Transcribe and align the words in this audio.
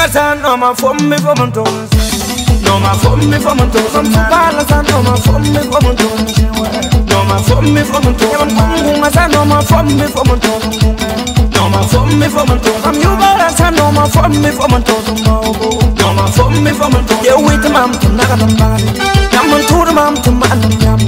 Balansan, 0.00 0.40
no 0.40 0.56
ma 0.56 0.72
fom 0.74 0.96
mi 1.10 1.16
fom 1.18 1.40
un 1.42 1.52
ton 1.52 1.88
No 2.64 2.78
ma 2.80 2.94
fom 2.94 3.18
mi 3.20 3.38
fom 3.38 3.58
un 3.60 3.68
ton 3.70 4.08
Balansan, 4.30 4.86
no 4.88 5.02
ma 5.02 5.14
fom 5.14 5.42
mi 5.42 5.60
fom 5.60 5.88
un 5.90 5.94
ton 5.94 7.04
No 7.10 7.24
ma 7.24 7.36
fom 7.36 7.64
mi 7.70 7.82
fom 7.84 8.06
un 8.06 8.14
ton 8.14 8.48
Kungasan, 8.80 9.30
no 9.30 9.44
ma 9.44 9.60
fom 9.60 9.86
mi 9.92 10.06
fom 10.08 10.30
un 10.30 10.38
ton 10.40 10.60
No 11.52 11.68
ma 11.68 11.82
fom 11.82 12.08
mi 12.18 12.28
fom 12.30 12.48
un 12.48 12.58
ton 12.60 12.80
From 12.80 12.94
you 12.94 13.14
balansan, 13.20 13.74
no 13.76 13.90
ma 13.92 14.06
fom 14.08 14.32
mi 14.40 14.50
fom 14.50 14.72
un 14.72 14.82
ton 14.82 15.04
No 16.00 16.14
ma 16.14 16.26
fom 16.28 16.54
mi 16.62 16.70
fom 16.70 16.94
un 16.94 17.04
ton 17.04 17.18
Yeah, 17.22 17.36
wait, 17.36 17.70
mam, 17.70 17.92
tum 18.00 18.16
naga 18.16 18.36
tum 18.38 18.56
bali 18.56 18.88
Yam 19.34 19.52
un 19.52 19.66
tur, 19.66 19.92
mam, 19.92 20.14
tum 20.22 20.38
man, 20.40 20.62
yam. 20.80 20.98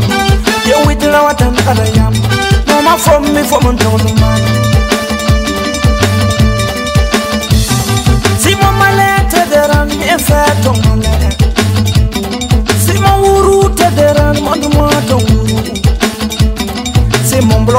Yeah, 0.66 0.86
wait, 0.86 1.00
lawa, 1.00 1.32
tum 1.34 1.54
naga 1.54 1.88
yam. 1.96 2.12
No 2.66 2.82
ma 2.82 2.98
fom 2.98 3.24
mi 3.32 3.42
fom 3.42 3.64
un 3.68 3.76
ton, 3.76 4.04
man 4.20 4.61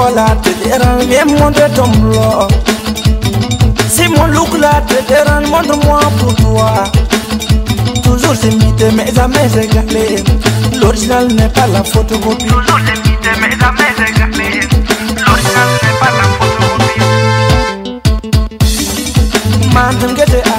la 0.09 0.35
te 0.41 0.49
deran 0.63 0.97
le 0.99 1.25
monde 1.39 1.63
tombe 1.75 2.47
C'est 3.89 4.07
mon 4.09 4.25
look 4.27 4.57
là 4.59 4.81
te 4.87 4.95
deran 5.09 5.41
monde 5.47 5.75
moi 5.85 5.99
pour 6.19 6.33
toi 6.35 6.83
Toujours 8.03 8.35
c'est 8.39 8.51
mité 8.51 8.87
mais 8.95 9.13
jamais 9.13 9.47
j'ai 9.53 9.67
galé 9.67 10.23
L'original 10.79 11.27
n'est 11.27 11.49
pas 11.49 11.67
la 11.67 11.83
photocopie 11.83 12.45
Toujours 12.45 12.79
c'est 12.85 13.09
mité 13.09 13.29
mais 13.39 13.51
jamais 13.51 13.93
j'ai 13.97 14.13
galé 14.19 14.59
L'original 15.25 15.69
n'est 15.81 15.97
pas 15.99 16.11
la 16.19 16.25
photocopie 16.37 17.01
Mandem 19.73 20.15
gete 20.15 20.41
a 20.45 20.57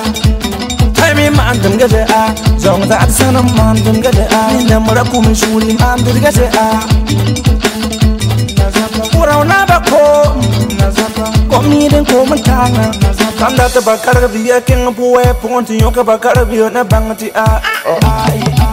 Tami 0.95 1.31
mandem 1.31 1.79
gete 1.79 2.03
a 2.13 2.35
Zong 2.59 2.87
zaad 2.89 3.11
sanam 3.11 3.47
mandem 3.57 4.01
gete 4.03 4.27
a 4.33 4.53
Nindam 4.53 4.87
rakum 4.89 5.35
shuli 5.35 5.77
mandem 5.79 6.21
gete 6.21 6.47
a 6.57 7.54
urawnabako 9.21 10.03
komiiden 11.51 12.05
komuntaŋa 12.07 12.85
kam 13.39 13.53
dati 13.59 13.81
bakara 13.87 14.29
biya 14.29 14.61
kiŋ 14.67 14.95
puwɛ 14.97 15.35
pugum 15.41 15.65
ti 15.67 15.75
nyɔka 15.81 16.03
bakara 16.09 16.45
biyo 16.51 16.67
na 16.71 16.83
baŋ 16.85 17.05
ti 17.19 17.29
a 17.35 17.47
oh, 17.91 18.64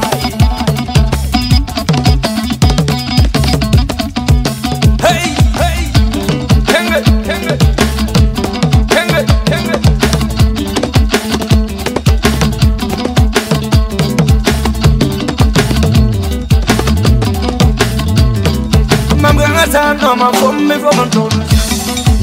Palazan, 19.62 19.98
no 20.02 20.16
ma 20.16 20.32
fum 20.34 20.56
mi 20.68 20.74
fum 20.74 21.00
un 21.00 21.10
ton. 21.12 21.30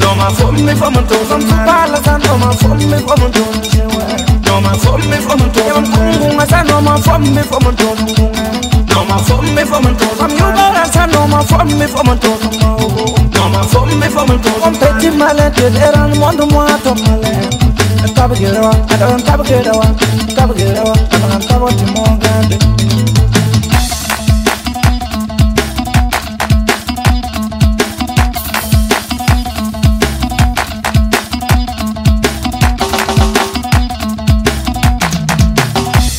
No 0.00 0.14
ma 0.16 0.28
fum 0.30 0.56
mi 0.56 0.74
fum 0.74 0.96
un 0.96 1.06
ton. 1.06 1.24
Fum 1.28 1.40
fum 1.40 1.64
palazan, 1.66 2.20
no 2.26 2.36
ma 2.36 2.50
fum 2.50 2.76
mi 2.76 2.98
fum 2.98 3.22
un 3.22 3.30
ton. 3.30 3.52
No 4.44 4.60
ma 4.60 4.72
fum 4.74 5.00
mi 5.08 5.18
fum 5.24 5.40
un 5.40 5.50
ton. 5.52 5.66
Yam 5.68 5.84
kung 5.92 6.18
kung 6.18 6.40
asan, 6.40 6.66
no 6.66 6.80
ma 6.80 6.96
fum 6.98 7.22
mi 7.22 7.42
fum 7.42 7.66
un 7.68 7.76
ton. 7.76 7.96
No 8.90 9.04
ma 9.04 9.18
fum 9.18 9.44
mi 9.54 9.62
fum 9.70 9.86
un 9.86 9.94
ton. 9.94 10.08
Fum 10.18 10.30
you 10.30 10.50
balasan, 10.58 11.12
no 11.12 11.26
ma 11.28 11.40
fum 11.44 11.68
mi 11.78 11.86
fum 11.86 12.08
un 12.08 12.18
ton. 12.18 12.38
No 13.34 13.48
ma 13.54 13.62
fum 13.70 13.88
mi 14.00 14.08
fum 14.08 14.30
un 14.30 14.38
ton. 14.42 14.58
Fum 14.60 14.74
petit 14.80 15.12
malet, 15.12 15.56
eran 15.86 16.10
mondo 16.18 16.44
mo 16.46 16.64
malet. 16.66 18.14
Tabu 18.16 18.34
gelawa, 18.34 18.72
adon 18.90 19.22
tabu 19.22 19.44
gelawa, 19.44 19.86
tabu 20.34 20.54
gelawa, 20.54 20.94
adon 21.14 21.40
tabu 21.46 21.68
timo. 21.78 21.97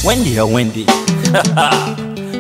Wendy 0.10 0.40
or 0.40 0.48
Wendy 0.52 0.88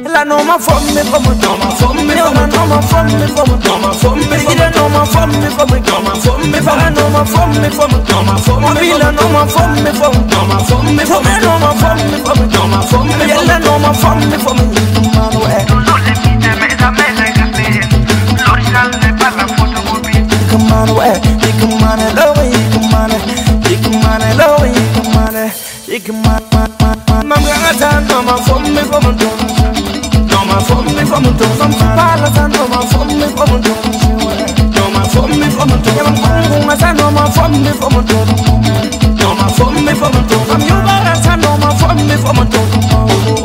Ela 0.03 0.25
não 0.25 0.43
me 0.43 0.57
fome 0.57 1.03
como 1.11 1.35
toma 1.35 1.69
fome 1.75 2.13
Ela 2.13 2.31
não 2.31 2.65
me 2.65 2.81
fome 2.81 3.13
como 3.35 3.57
toma 3.59 3.93
fome 3.93 4.23
Ela 4.23 4.71
não 4.71 4.89
me 4.89 5.05
fome 5.05 5.37
como 5.55 5.79
toma 5.83 6.15
fome 6.15 6.57
Ela 6.57 6.89
não 6.89 7.09
me 7.11 7.23
fome 7.27 7.69
como 7.69 7.99
toma 8.05 8.39
fome 8.39 8.89
Ela 8.89 9.11
não 9.11 9.29
me 9.29 9.45
fome 9.51 9.91
como 9.93 10.17
toma 10.25 10.59
fome 10.61 10.97
Ela 10.97 11.37
não 11.37 11.59
me 11.59 11.75
fome 11.77 12.17
como 12.23 12.47
toma 12.49 12.81
fome 12.81 13.13
Ela 13.29 13.59
não 13.59 13.77
me 13.77 13.93
fome 13.93 14.25
como 14.43 14.65
toma 14.65 14.97
fome 14.97 15.59
Come 20.49 20.73
on, 20.73 20.89
where? 20.97 21.21
Come 21.59 21.83
on, 21.83 22.01
lower, 22.15 22.49
come 22.73 22.95
on, 22.95 23.11
come 23.83 24.05
on, 24.09 24.21
lower, 24.39 24.73
come 24.95 25.17
on, 25.17 25.99
come 26.01 26.25
on. 26.25 26.68
Palatan, 27.69 28.07
Mama 28.07 28.35
von 28.37 28.63
mir 28.63 28.83
vom 28.83 29.03
Ton. 29.03 29.29
Mama 30.27 30.59
von 30.61 30.85
mir 30.85 31.05
vom 31.05 31.23
Ton, 31.23 31.47
vom 31.59 31.71
Palatan, 31.71 32.51
Mama 32.51 32.81
von 32.87 33.07
mir 33.07 33.29
vom 33.29 33.61
Ton. 33.61 33.75
Mama 34.73 35.03
von 35.09 35.29
mir 35.29 35.51
vom 35.51 35.69
Ton, 35.69 35.95
ja, 35.95 36.03
Mama 36.03 36.19
von 36.49 36.71
mir 36.71 36.93
Mama 36.95 37.25
von 37.29 37.51
mir 37.61 37.73
vom 37.75 38.07
Ton. 38.07 38.27
Mama 39.21 39.49
von 39.49 39.85
mir 39.85 39.95
vom 39.95 40.11
Ton, 40.27 40.45
vom 40.47 40.61
Jubaran, 40.61 41.41
Mama 41.41 41.75
von 41.75 42.07
mir 42.07 42.17
vom 42.17 42.49
Ton. 42.49 43.38